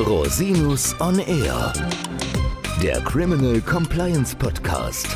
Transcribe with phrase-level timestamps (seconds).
[0.00, 1.72] Rosinus on Air,
[2.80, 5.08] der Criminal Compliance Podcast.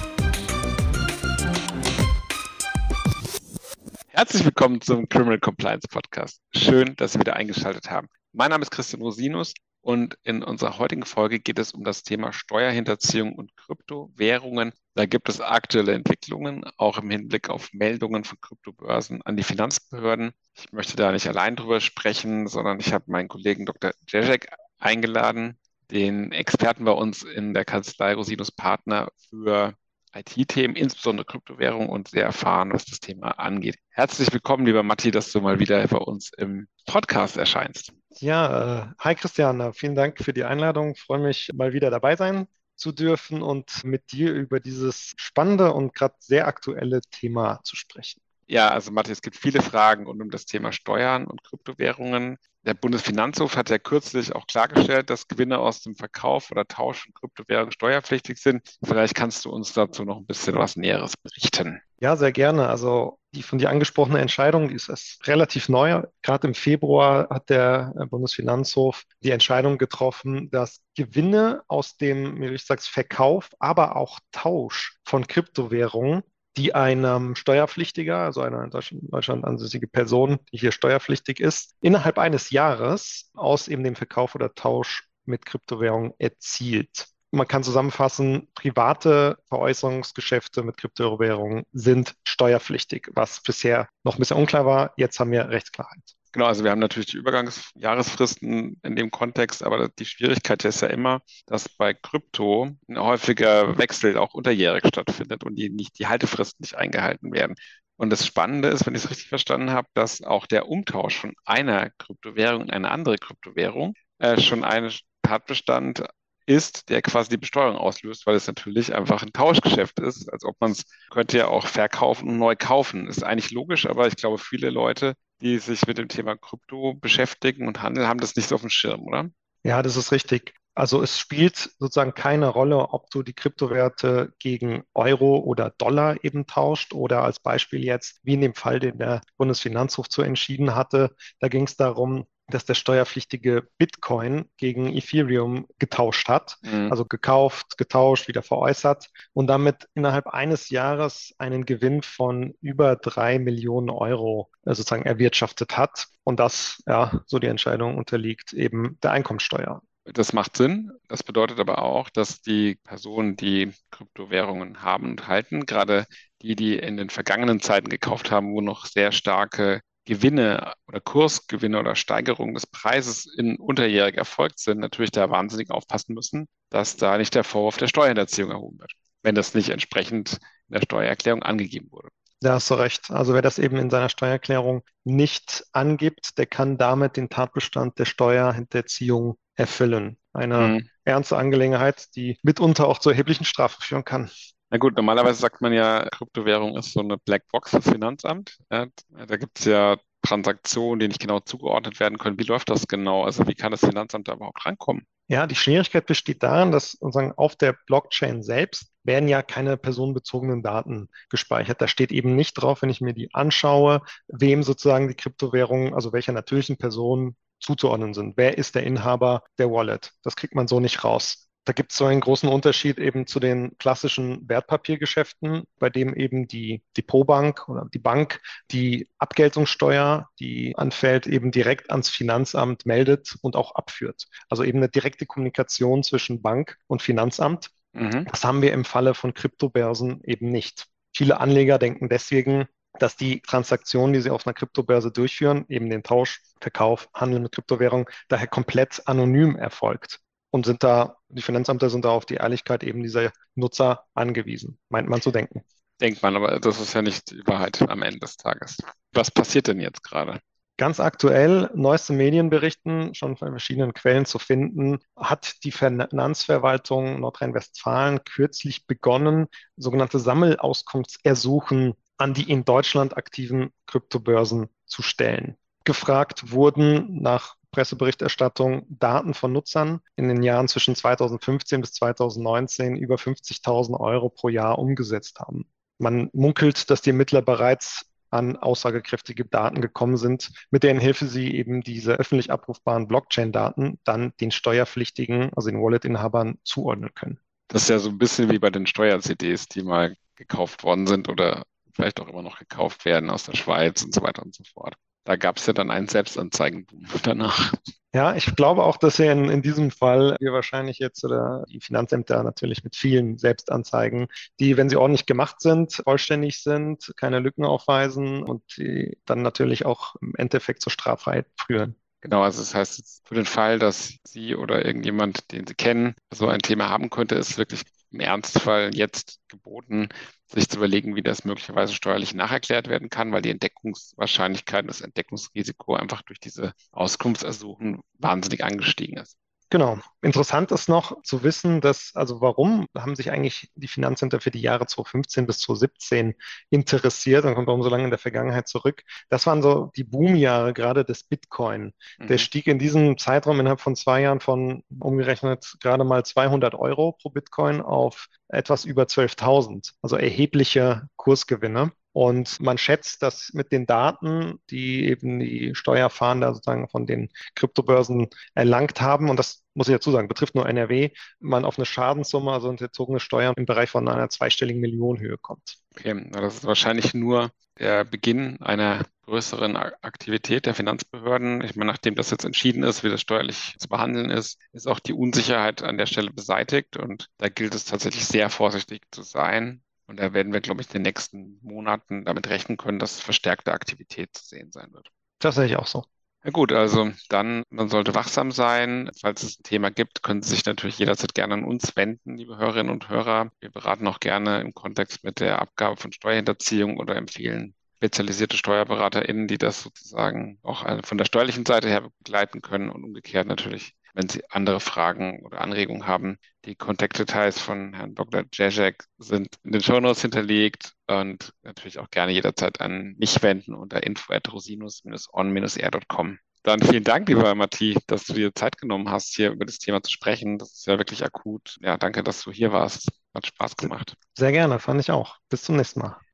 [4.08, 6.41] Herzlich willkommen zum Criminal Compliance Podcast.
[6.57, 8.09] Schön, dass Sie wieder eingeschaltet haben.
[8.32, 12.33] Mein Name ist Christian Rosinus und in unserer heutigen Folge geht es um das Thema
[12.33, 14.73] Steuerhinterziehung und Kryptowährungen.
[14.95, 20.33] Da gibt es aktuelle Entwicklungen, auch im Hinblick auf Meldungen von Kryptobörsen an die Finanzbehörden.
[20.55, 23.93] Ich möchte da nicht allein drüber sprechen, sondern ich habe meinen Kollegen Dr.
[24.09, 24.49] Jezek
[24.82, 25.59] eingeladen,
[25.91, 29.75] den Experten bei uns in der Kanzlei Rosinus Partner für
[30.14, 33.77] IT-Themen, insbesondere Kryptowährung und sehr erfahren, was das Thema angeht.
[33.91, 37.92] Herzlich willkommen, lieber Matti, dass du mal wieder bei uns im Podcast erscheinst.
[38.18, 40.92] Ja, äh, hi Christian, vielen Dank für die Einladung.
[40.92, 45.72] Ich freue mich, mal wieder dabei sein zu dürfen und mit dir über dieses spannende
[45.72, 48.20] und gerade sehr aktuelle Thema zu sprechen.
[48.46, 52.38] Ja, also Matti, es gibt viele Fragen rund um das Thema Steuern und Kryptowährungen.
[52.64, 57.14] Der Bundesfinanzhof hat ja kürzlich auch klargestellt, dass Gewinne aus dem Verkauf oder Tausch von
[57.14, 58.78] Kryptowährungen steuerpflichtig sind.
[58.84, 61.80] Vielleicht kannst du uns dazu noch ein bisschen was Näheres berichten.
[62.00, 62.69] Ja, sehr gerne.
[62.69, 66.02] Also die von dir angesprochene Entscheidung, ist relativ neu.
[66.22, 72.64] Gerade im Februar hat der Bundesfinanzhof die Entscheidung getroffen, dass Gewinne aus dem, wie ich
[72.64, 76.22] sage, Verkauf, aber auch Tausch von Kryptowährungen
[76.56, 82.50] die einem Steuerpflichtiger, also einer in Deutschland, ansässige Person, die hier steuerpflichtig ist, innerhalb eines
[82.50, 87.09] Jahres aus eben dem Verkauf oder Tausch mit Kryptowährung erzielt.
[87.31, 94.66] Man kann zusammenfassen, private Veräußerungsgeschäfte mit Kryptowährungen sind steuerpflichtig, was bisher noch ein bisschen unklar
[94.66, 94.92] war.
[94.98, 96.14] Jetzt haben wir Rechtsklarheit.
[96.33, 100.88] Genau, also wir haben natürlich die Übergangsjahresfristen in dem Kontext, aber die Schwierigkeit ist ja
[100.88, 106.62] immer, dass bei Krypto ein häufiger Wechsel auch unterjährig stattfindet und die nicht die Haltefristen
[106.62, 107.55] nicht eingehalten werden.
[107.97, 111.34] Und das Spannende ist, wenn ich es richtig verstanden habe, dass auch der Umtausch von
[111.44, 114.91] einer Kryptowährung in eine andere Kryptowährung äh, schon ein
[115.22, 116.03] Tatbestand
[116.47, 120.56] ist, der quasi die Besteuerung auslöst, weil es natürlich einfach ein Tauschgeschäft ist, als ob
[120.60, 123.06] man es könnte ja auch verkaufen und neu kaufen.
[123.06, 127.66] Ist eigentlich logisch, aber ich glaube, viele Leute, die sich mit dem Thema Krypto beschäftigen
[127.66, 129.30] und Handel, haben das nicht so auf dem Schirm, oder?
[129.64, 130.54] Ja, das ist richtig.
[130.75, 136.47] Also es spielt sozusagen keine Rolle, ob du die Kryptowerte gegen Euro oder Dollar eben
[136.47, 141.15] tauscht oder als Beispiel jetzt, wie in dem Fall, den der Bundesfinanzhof zu entschieden hatte,
[141.41, 146.91] da ging es darum, dass der steuerpflichtige Bitcoin gegen Ethereum getauscht hat, mhm.
[146.91, 153.38] also gekauft, getauscht, wieder veräußert und damit innerhalb eines Jahres einen Gewinn von über drei
[153.38, 156.09] Millionen Euro äh, sozusagen erwirtschaftet hat.
[156.25, 159.82] Und das, ja, so die Entscheidung unterliegt eben der Einkommensteuer.
[160.04, 160.90] Das macht Sinn.
[161.08, 166.06] Das bedeutet aber auch, dass die Personen, die Kryptowährungen haben und halten, gerade
[166.42, 171.78] die, die in den vergangenen Zeiten gekauft haben, wo noch sehr starke Gewinne oder Kursgewinne
[171.78, 177.16] oder Steigerungen des Preises in unterjährig erfolgt sind, natürlich da wahnsinnig aufpassen müssen, dass da
[177.19, 178.92] nicht der Vorwurf der Steuerhinterziehung erhoben wird,
[179.22, 180.38] wenn das nicht entsprechend
[180.69, 182.08] in der Steuererklärung angegeben wurde.
[182.40, 183.12] Da hast du recht.
[183.12, 188.04] Also wer das eben in seiner Steuererklärung nicht angibt, der kann damit den Tatbestand der
[188.04, 190.16] Steuerhinterziehung erfüllen.
[190.32, 190.88] Eine mhm.
[191.04, 194.30] ernste Angelegenheit, die mitunter auch zu erheblichen Strafen führen kann.
[194.70, 198.56] Na gut, normalerweise sagt man ja, Kryptowährung ist so eine Blackbox fürs Finanzamt.
[198.70, 202.38] Ja, da gibt es ja Transaktionen, die nicht genau zugeordnet werden können.
[202.38, 203.24] Wie läuft das genau?
[203.24, 205.04] Also wie kann das Finanzamt da überhaupt rankommen?
[205.28, 210.62] Ja, die Schwierigkeit besteht darin, dass sozusagen auf der Blockchain selbst werden ja keine personenbezogenen
[210.62, 211.80] Daten gespeichert.
[211.80, 216.12] Da steht eben nicht drauf, wenn ich mir die anschaue, wem sozusagen die Kryptowährungen, also
[216.12, 218.37] welcher natürlichen Person zuzuordnen sind.
[218.37, 220.12] Wer ist der Inhaber der Wallet?
[220.23, 221.49] Das kriegt man so nicht raus.
[221.65, 226.49] Da gibt es so einen großen Unterschied eben zu den klassischen Wertpapiergeschäften, bei dem eben
[226.49, 228.41] die Depotbank oder die Bank
[228.73, 234.27] die Abgeltungssteuer, die anfällt, eben direkt ans Finanzamt meldet und auch abführt.
[234.49, 237.71] Also eben eine direkte Kommunikation zwischen Bank und Finanzamt.
[237.93, 238.25] Mhm.
[238.25, 240.87] Das haben wir im Falle von Kryptobörsen eben nicht.
[241.15, 242.67] Viele Anleger denken deswegen,
[242.98, 247.53] dass die Transaktion, die sie auf einer Kryptobörse durchführen, eben den Tausch, Verkauf, Handel mit
[247.53, 250.20] Kryptowährung, daher komplett anonym erfolgt
[250.50, 255.08] und sind da, die Finanzämter sind da auf die Ehrlichkeit eben dieser Nutzer angewiesen, meint
[255.08, 255.64] man zu denken.
[256.00, 258.78] Denkt man, aber das ist ja nicht die Wahrheit am Ende des Tages.
[259.12, 260.40] Was passiert denn jetzt gerade?
[260.78, 268.87] Ganz aktuell, neueste Medienberichten, schon von verschiedenen Quellen zu finden, hat die Finanzverwaltung Nordrhein-Westfalen kürzlich
[268.87, 269.46] begonnen,
[269.76, 275.56] sogenannte Sammelauskunftsersuchen an die in Deutschland aktiven Kryptobörsen zu stellen.
[275.85, 283.17] Gefragt wurden nach Presseberichterstattung Daten von Nutzern in den Jahren zwischen 2015 bis 2019 über
[283.17, 285.67] 50.000 Euro pro Jahr umgesetzt haben.
[285.99, 291.55] Man munkelt, dass die Ermittler bereits an aussagekräftige Daten gekommen sind, mit deren Hilfe sie
[291.55, 297.38] eben diese öffentlich abrufbaren Blockchain-Daten dann den Steuerpflichtigen, also den Wallet-Inhabern, zuordnen können.
[297.69, 301.29] Das ist ja so ein bisschen wie bei den Steuer-CDs, die mal gekauft worden sind
[301.29, 304.65] oder vielleicht auch immer noch gekauft werden aus der Schweiz und so weiter und so
[304.65, 304.94] fort.
[305.25, 307.73] Da gab es ja dann einen Selbstanzeigenboom danach.
[308.15, 311.81] Ja, ich glaube auch, dass wir in, in diesem Fall wir wahrscheinlich jetzt oder die
[311.81, 314.27] Finanzämter natürlich mit vielen Selbstanzeigen,
[314.61, 319.87] die, wenn sie ordentlich gemacht sind, vollständig sind, keine Lücken aufweisen und die dann natürlich
[319.87, 321.97] auch im Endeffekt zur Straffreiheit führen.
[322.22, 326.46] Genau, also das heißt, für den Fall, dass Sie oder irgendjemand, den Sie kennen, so
[326.48, 327.82] ein Thema haben könnte, ist wirklich
[328.12, 330.08] im Ernstfall jetzt geboten,
[330.46, 335.96] sich zu überlegen, wie das möglicherweise steuerlich nacherklärt werden kann, weil die Entdeckungswahrscheinlichkeit, das Entdeckungsrisiko
[335.96, 339.36] einfach durch diese Auskunftsersuchen wahnsinnig angestiegen ist.
[339.72, 339.98] Genau.
[340.20, 344.60] Interessant ist noch zu wissen, dass, also warum haben sich eigentlich die Finanzämter für die
[344.60, 346.34] Jahre 2015 bis 2017
[346.69, 349.02] interessiert und kommt warum so lange in der Vergangenheit zurück?
[349.30, 351.94] Das waren so die Boomjahre gerade des Bitcoin.
[352.19, 352.26] Mhm.
[352.26, 357.12] Der stieg in diesem Zeitraum innerhalb von zwei Jahren von umgerechnet gerade mal 200 Euro
[357.12, 361.92] pro Bitcoin auf etwas über 12.000, also erhebliche Kursgewinne.
[362.12, 368.29] Und man schätzt, dass mit den Daten, die eben die Steuerfahnder sozusagen von den Kryptobörsen
[368.55, 371.11] erlangt haben, und das muss ich dazu sagen, betrifft nur NRW,
[371.41, 375.79] man auf eine Schadenssumme, also entzogene Steuern im Bereich von einer zweistelligen Millionenhöhe kommt.
[375.97, 381.62] Okay, das ist wahrscheinlich nur der Beginn einer größeren Aktivität der Finanzbehörden.
[381.65, 385.00] Ich meine, nachdem das jetzt entschieden ist, wie das steuerlich zu behandeln ist, ist auch
[385.00, 389.82] die Unsicherheit an der Stelle beseitigt und da gilt es tatsächlich sehr vorsichtig zu sein.
[390.12, 393.73] Und da werden wir, glaube ich, in den nächsten Monaten damit rechnen können, dass verstärkte
[393.73, 395.09] Aktivität zu sehen sein wird.
[395.38, 396.05] Das sehe ich auch so.
[396.44, 399.11] Ja gut, also dann, man sollte wachsam sein.
[399.19, 402.59] Falls es ein Thema gibt, können Sie sich natürlich jederzeit gerne an uns wenden, liebe
[402.59, 403.53] Hörerinnen und Hörer.
[403.61, 409.46] Wir beraten auch gerne im Kontext mit der Abgabe von Steuerhinterziehung oder empfehlen spezialisierte SteuerberaterInnen,
[409.46, 414.28] die das sozusagen auch von der steuerlichen Seite her begleiten können und umgekehrt natürlich wenn
[414.28, 418.44] Sie andere Fragen oder Anregungen haben, die Kontaktdetails von Herrn Dr.
[418.52, 424.02] Jezek sind in den Shownotes hinterlegt und natürlich auch gerne jederzeit an mich wenden unter
[424.02, 426.38] info@rosinus-on-r.com.
[426.64, 430.00] Dann vielen Dank, lieber Matti, dass du dir Zeit genommen hast, hier über das Thema
[430.00, 430.58] zu sprechen.
[430.58, 431.76] Das ist ja wirklich akut.
[431.81, 433.08] Ja, danke, dass du hier warst.
[433.34, 434.14] Hat Spaß gemacht.
[434.34, 435.38] Sehr gerne, fand ich auch.
[435.48, 436.16] Bis zum nächsten Mal.